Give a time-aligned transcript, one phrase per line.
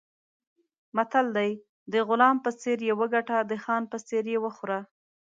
[0.95, 1.51] متل دی:
[1.91, 4.79] د غلام په څېر یې وګټه، د خان په څېر یې وخوره.